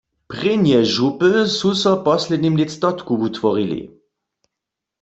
Prěnje 0.31 0.79
župy 0.93 1.29
su 1.57 1.69
so 1.81 1.91
w 1.97 2.03
poslednim 2.07 2.55
lětstotku 2.61 3.11
wutworili. 3.21 3.81